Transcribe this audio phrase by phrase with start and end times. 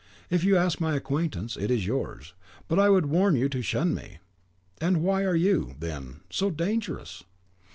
[0.31, 2.33] If you ask my acquaintance, it is yours;
[2.67, 4.17] but I would warn you to shun me."
[4.79, 7.23] "And why are you, then, so dangerous?"